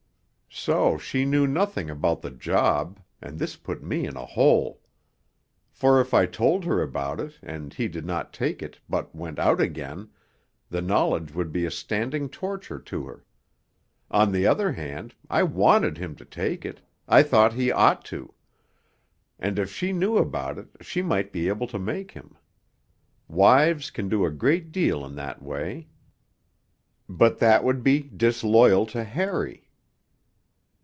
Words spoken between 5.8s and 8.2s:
if I told her about it, and he did